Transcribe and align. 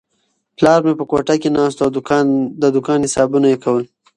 پلار 0.57 0.79
مې 0.85 0.93
په 0.99 1.05
کوټه 1.11 1.35
کې 1.41 1.49
ناست 1.57 1.77
و 1.79 1.83
او 1.85 1.89
د 2.61 2.65
دوکان 2.75 2.99
حسابونه 3.05 3.47
یې 3.53 3.57
کول. 3.63 3.83